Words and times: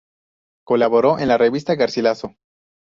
Colaboró 0.65 1.19
en 1.19 1.27
la 1.27 1.37
revista 1.37 1.75
"Garcilaso. 1.75 2.33